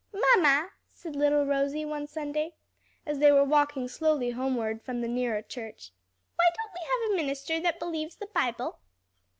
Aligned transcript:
"Mamma," 0.33 0.71
said 0.91 1.15
little 1.15 1.45
Rosie, 1.45 1.85
one 1.85 2.07
Sunday 2.07 2.55
as 3.05 3.19
they 3.19 3.31
were 3.31 3.43
walking 3.43 3.87
slowly 3.87 4.31
homeward 4.31 4.81
from 4.81 5.01
the 5.01 5.07
nearer 5.07 5.43
church, 5.43 5.91
"why 6.37 6.45
don't 6.57 6.73
we 6.73 6.87
have 6.87 7.11
a 7.13 7.23
minister 7.23 7.59
that 7.59 7.77
believes 7.77 8.15
the 8.15 8.25
Bible?" 8.25 8.79